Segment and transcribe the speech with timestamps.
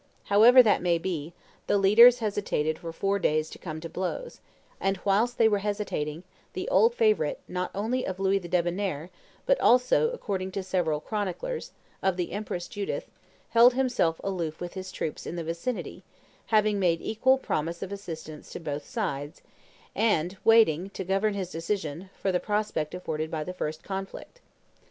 [0.23, 1.31] However that may be,
[1.67, 4.39] the leaders hesitated for four days to come to blows;
[4.79, 9.11] and whilst they were hesitating, the old favorite not only of Louis the Debonnair,
[9.45, 13.11] but also, according to several chroniclers, of the Empress Judith,
[13.49, 16.03] held himself aloof with his troops in the vicinity,
[16.47, 19.43] having made equal promise of assistance to both sides,
[19.93, 24.41] and waiting, to govern his decision, for the prospect afforded by the first conflict.